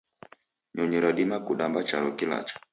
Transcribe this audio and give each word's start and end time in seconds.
Nyonyi 0.73 0.97
radima 1.05 1.37
kudamba 1.45 1.79
charo 1.87 2.09
kilacha 2.17 2.55